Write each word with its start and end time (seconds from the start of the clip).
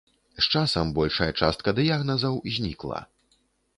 З 0.37 0.45
часам 0.53 0.93
большая 0.95 1.29
частка 1.43 1.69
дыягназаў 1.81 2.41
знікла. 2.57 2.99